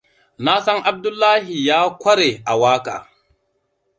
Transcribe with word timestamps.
Na 0.43 0.55
san 0.65 0.79
Abdullahia 0.83 1.65
ya 1.67 1.81
ƙware 1.99 2.31
a 2.45 2.53
waƙa. 2.61 2.97